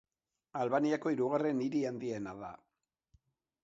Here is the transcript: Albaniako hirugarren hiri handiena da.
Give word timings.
Albaniako 0.61 1.13
hirugarren 1.13 1.63
hiri 1.67 1.85
handiena 1.93 2.37
da. 2.43 2.53